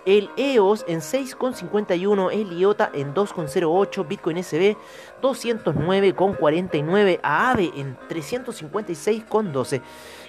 el 0.05 0.31
EOS 0.37 0.85
en 0.89 0.99
6,51, 0.99 2.33
el 2.33 2.59
IOTA 2.59 2.91
en 2.93 3.15
2,08, 3.15 4.09
Bitcoin 4.09 4.43
SB 4.43 4.77
209,49, 5.23 7.21
AAVE 7.23 7.71
en 7.77 7.97
356,12. 8.09 9.81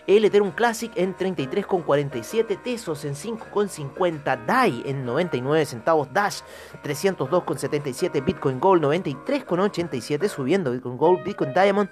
El 0.08 0.24
Ethereum 0.24 0.52
Classic 0.52 0.90
en 0.96 1.16
33,47, 1.18 2.64
Tesos 2.64 3.04
en 3.04 3.14
5,50, 3.14 4.46
DAI 4.46 4.84
en 4.86 5.06
99 5.06 5.66
centavos, 5.66 6.08
Dash 6.14 6.40
302,77, 6.82 8.24
Bitcoin 8.24 8.60
Gold 8.62 8.84
93,87, 8.86 10.30
subiendo 10.30 10.72
Bitcoin 10.72 10.98
Gold, 10.98 11.24
Bitcoin 11.26 11.54
Diamond 11.54 11.90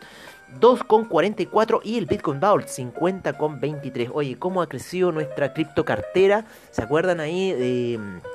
2,44 0.59 1.81
y 1.83 1.97
el 1.97 2.05
Bitcoin 2.05 2.39
Vault 2.39 2.67
50,23. 2.67 4.11
Oye, 4.13 4.39
¿cómo 4.39 4.61
ha 4.61 4.69
crecido 4.69 5.11
nuestra 5.11 5.53
criptocartera? 5.53 6.45
¿Se 6.71 6.81
acuerdan 6.81 7.19
ahí 7.19 7.51
de 7.51 7.97
mm, 7.97 8.34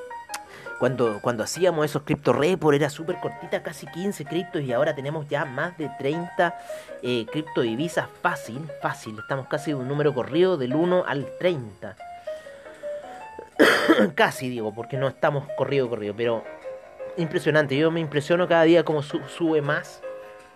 cuando, 0.80 1.20
cuando 1.22 1.44
hacíamos 1.44 1.84
esos 1.84 2.02
cripto 2.02 2.32
report? 2.32 2.74
Era 2.74 2.90
súper 2.90 3.20
cortita, 3.20 3.62
casi 3.62 3.86
15 3.86 4.24
criptos 4.24 4.62
y 4.62 4.72
ahora 4.72 4.94
tenemos 4.94 5.28
ya 5.28 5.44
más 5.44 5.78
de 5.78 5.88
30 5.98 6.58
eh, 7.02 7.26
cripto 7.30 7.60
divisas 7.60 8.08
fácil, 8.20 8.66
fácil. 8.82 9.16
Estamos 9.18 9.46
casi 9.46 9.72
un 9.72 9.86
número 9.86 10.12
corrido 10.12 10.56
del 10.56 10.74
1 10.74 11.04
al 11.06 11.28
30. 11.38 11.96
casi 14.16 14.48
digo, 14.48 14.74
porque 14.74 14.96
no 14.96 15.06
estamos 15.06 15.46
corrido, 15.56 15.88
corrido, 15.88 16.14
pero 16.16 16.42
impresionante. 17.16 17.76
Yo 17.76 17.92
me 17.92 18.00
impresiono 18.00 18.48
cada 18.48 18.64
día 18.64 18.84
cómo 18.84 19.02
sube 19.02 19.62
más 19.62 20.02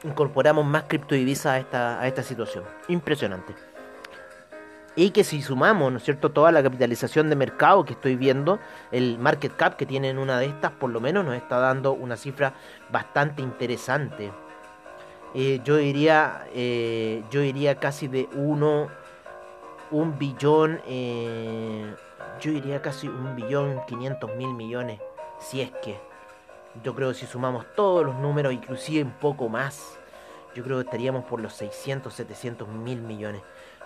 incorporamos 0.04 0.64
más 0.64 0.84
criptodivisas 0.84 1.46
a 1.46 1.58
esta, 1.58 2.00
a 2.00 2.06
esta 2.06 2.22
situación. 2.22 2.64
Impresionante. 2.88 3.54
Y 4.96 5.10
que 5.10 5.24
si 5.24 5.42
sumamos, 5.42 5.90
¿no 5.90 5.98
es 5.98 6.04
cierto?, 6.04 6.30
toda 6.30 6.52
la 6.52 6.62
capitalización 6.62 7.28
de 7.28 7.36
mercado 7.36 7.84
que 7.84 7.94
estoy 7.94 8.14
viendo, 8.14 8.60
el 8.92 9.18
market 9.18 9.56
cap 9.56 9.76
que 9.76 9.86
tiene 9.86 10.10
en 10.10 10.18
una 10.18 10.38
de 10.38 10.46
estas, 10.46 10.70
por 10.70 10.90
lo 10.90 11.00
menos 11.00 11.24
nos 11.24 11.34
está 11.34 11.58
dando 11.58 11.92
una 11.92 12.16
cifra 12.16 12.54
bastante 12.90 13.42
interesante. 13.42 14.30
Eh, 15.34 15.60
yo 15.64 15.76
diría, 15.76 16.46
eh, 16.54 17.24
yo 17.28 17.40
diría 17.40 17.74
casi 17.80 18.06
de 18.06 18.28
uno, 18.34 18.88
un 19.90 20.16
billón, 20.16 20.80
eh, 20.86 21.92
yo 22.40 22.52
diría 22.52 22.80
casi 22.80 23.08
un 23.08 23.34
billón 23.34 23.80
quinientos 23.88 24.30
mil 24.36 24.54
millones, 24.54 25.00
si 25.40 25.60
es 25.60 25.72
que. 25.82 25.98
Yo 26.82 26.94
creo 26.94 27.08
que 27.10 27.14
si 27.14 27.26
sumamos 27.26 27.66
todos 27.76 28.04
los 28.04 28.16
números, 28.16 28.52
inclusive 28.52 29.02
un 29.02 29.12
poco 29.12 29.48
más, 29.48 29.96
yo 30.54 30.62
creo 30.62 30.78
que 30.78 30.84
estaríamos 30.84 31.24
por 31.24 31.40
los 31.40 31.52
600, 31.54 32.12
700 32.12 32.68
mil 32.68 33.00
millones. 33.00 33.42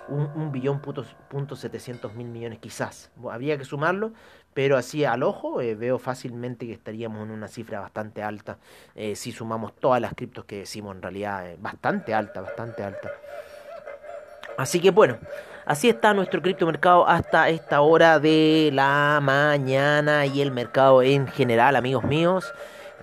Un, 0.09 0.51
billón 0.53 0.81
punto, 0.81 1.05
punto 1.29 1.55
700 1.55 2.15
mil 2.15 2.29
millones 2.29 2.59
quizás. 2.59 3.11
Habría 3.31 3.59
que 3.59 3.65
sumarlo, 3.65 4.13
pero 4.55 4.77
así 4.77 5.05
al 5.05 5.23
ojo 5.23 5.61
eh, 5.61 5.75
veo 5.75 5.99
fácilmente 5.99 6.67
que 6.67 6.73
estaríamos 6.73 7.23
en 7.23 7.31
una 7.31 7.47
cifra 7.47 7.81
bastante 7.81 8.23
alta 8.23 8.59
eh, 8.95 9.15
si 9.15 9.33
sumamos 9.33 9.75
todas 9.77 10.01
las 10.01 10.15
criptos 10.15 10.47
que 10.47 10.61
decimos 10.61 10.97
en 10.97 11.03
realidad. 11.03 11.49
Eh, 11.51 11.57
bastante 11.61 12.15
alta, 12.15 12.41
bastante 12.41 12.83
alta. 12.83 13.11
Así 14.57 14.81
que 14.81 14.91
bueno, 14.91 15.19
así 15.67 15.89
está 15.89 16.15
nuestro 16.15 16.43
criptomercado 16.43 17.07
hasta 17.07 17.49
esta 17.49 17.81
hora 17.83 18.19
de 18.19 18.71
la 18.73 19.21
mañana 19.23 20.27
y 20.27 20.41
el 20.41 20.51
mercado 20.51 21.03
en 21.03 21.29
general, 21.29 21.77
amigos 21.77 22.05
míos. 22.05 22.53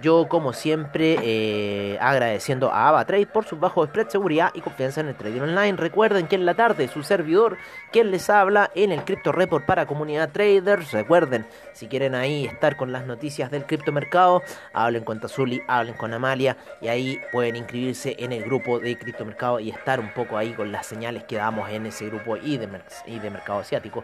Yo, 0.02 0.28
como 0.28 0.52
siempre, 0.52 1.18
eh, 1.22 1.98
agradeciendo 2.02 2.72
a 2.72 2.90
AvaTrade 2.90 3.28
por 3.28 3.46
su 3.46 3.58
bajo 3.58 3.86
spread, 3.86 4.10
seguridad 4.10 4.52
y 4.54 4.60
confianza 4.60 5.00
en 5.00 5.08
el 5.08 5.16
trading 5.16 5.42
online. 5.42 5.78
Recuerden 5.78 6.28
que 6.28 6.36
en 6.36 6.46
la 6.46 6.54
tarde 6.54 6.90
su 6.90 7.02
servidor, 7.02 7.58
quien 7.94 8.12
les 8.12 8.30
habla 8.30 8.70
en 8.76 8.92
el 8.92 9.06
Crypto 9.06 9.32
Report 9.32 9.66
para 9.66 9.86
comunidad 9.86 10.32
traders. 10.32 10.92
Recuerden, 10.92 11.48
si 11.72 11.88
quieren 11.88 12.14
ahí 12.14 12.46
estar 12.46 12.76
con 12.76 12.92
las 12.92 13.06
noticias 13.06 13.50
del 13.52 13.66
criptomercado, 13.66 14.44
hablen 14.74 15.06
con 15.06 15.22
Tazuli, 15.22 15.62
hablen 15.68 15.96
con 15.96 16.14
Amalia 16.14 16.58
y 16.82 16.90
ahí 16.90 17.22
pueden 17.32 17.56
inscribirse 17.56 18.18
en 18.20 18.34
el 18.34 18.44
grupo 18.44 18.80
de 18.80 18.98
criptomercado 18.98 19.62
y 19.62 19.70
estar 19.70 20.02
un 20.02 20.14
poco 20.14 20.38
ahí 20.38 20.52
con 20.52 20.74
las 20.74 20.86
señales 20.86 21.24
que 21.24 21.38
damos 21.38 21.70
en 21.70 21.86
ese 21.86 22.08
grupo 22.08 22.36
y 22.36 22.58
de, 22.58 22.68
y 23.06 23.20
de 23.20 23.30
mercado 23.30 23.60
asiático. 23.60 24.04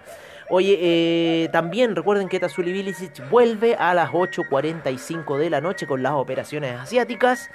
Oye, 0.53 0.77
eh, 0.81 1.47
también 1.53 1.95
recuerden 1.95 2.27
que 2.27 2.37
Tazuli 2.37 2.73
Bilicic 2.73 3.29
vuelve 3.29 3.75
a 3.75 3.93
las 3.93 4.09
8.45 4.09 5.37
de 5.37 5.49
la 5.49 5.61
noche 5.61 5.87
con 5.87 6.03
las 6.03 6.11
operaciones 6.11 6.77
asiáticas. 6.77 7.49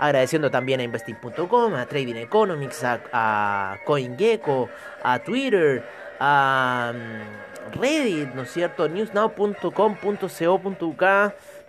Agradeciendo 0.00 0.50
también 0.50 0.80
a 0.80 0.82
Investing.com, 0.82 1.74
a 1.74 1.86
Trading 1.86 2.16
Economics, 2.16 2.82
a, 2.82 3.78
CoinGecko, 3.84 4.68
a 5.04 5.20
Twitter, 5.20 5.84
a 6.18 6.92
mm, 6.92 7.78
Reddit, 7.78 8.34
¿no 8.34 8.42
es 8.42 8.50
cierto? 8.50 8.88
Newsnow.com.co.uk 8.88 11.04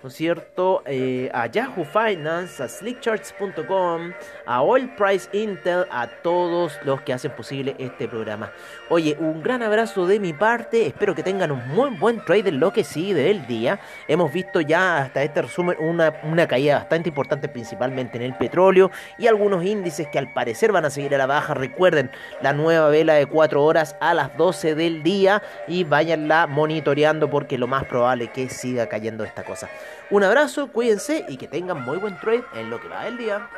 ¿no 0.03 0.09
cierto? 0.09 0.83
Eh, 0.85 1.31
a 1.33 1.47
Yahoo 1.47 1.85
Finance, 1.85 2.61
a 2.61 2.67
slickcharts.com, 2.67 4.11
a 4.45 4.61
Oil 4.61 4.93
Price 4.95 5.29
Intel, 5.31 5.85
a 5.89 6.07
todos 6.07 6.77
los 6.83 7.01
que 7.01 7.13
hacen 7.13 7.31
posible 7.31 7.73
este 7.79 8.09
programa. 8.09 8.51
Oye, 8.89 9.15
un 9.17 9.41
gran 9.41 9.63
abrazo 9.63 10.05
de 10.05 10.19
mi 10.19 10.33
parte, 10.33 10.87
espero 10.87 11.15
que 11.15 11.23
tengan 11.23 11.51
un 11.51 11.65
muy 11.69 11.89
buen 11.91 12.23
trade 12.25 12.49
en 12.49 12.59
lo 12.59 12.73
que 12.73 12.83
sigue 12.83 13.13
del 13.13 13.47
día. 13.47 13.79
Hemos 14.09 14.33
visto 14.33 14.59
ya 14.59 14.97
hasta 14.97 15.23
este 15.23 15.43
resumen 15.43 15.77
una, 15.79 16.13
una 16.23 16.47
caída 16.47 16.79
bastante 16.79 17.07
importante 17.07 17.47
principalmente 17.47 18.17
en 18.17 18.23
el 18.23 18.35
petróleo 18.35 18.91
y 19.17 19.27
algunos 19.27 19.63
índices 19.63 20.09
que 20.09 20.19
al 20.19 20.33
parecer 20.33 20.73
van 20.73 20.83
a 20.83 20.89
seguir 20.89 21.15
a 21.15 21.17
la 21.17 21.27
baja. 21.27 21.53
Recuerden 21.53 22.11
la 22.41 22.51
nueva 22.51 22.89
vela 22.89 23.13
de 23.13 23.25
4 23.25 23.63
horas 23.63 23.95
a 24.01 24.13
las 24.13 24.35
12 24.35 24.75
del 24.75 25.01
día 25.01 25.41
y 25.65 25.85
váyanla 25.85 26.45
monitoreando 26.47 27.29
porque 27.29 27.57
lo 27.57 27.67
más 27.67 27.85
probable 27.85 28.25
es 28.25 28.31
que 28.31 28.49
siga 28.49 28.87
cayendo 28.87 29.23
esta 29.23 29.43
cosa. 29.43 29.69
Un 30.09 30.23
abrazo, 30.23 30.71
cuídense 30.71 31.25
y 31.27 31.37
que 31.37 31.47
tengan 31.47 31.83
muy 31.83 31.97
buen 31.97 32.19
trade 32.19 32.43
en 32.53 32.69
lo 32.69 32.79
que 32.79 32.87
va 32.87 33.05
del 33.05 33.17
día. 33.17 33.49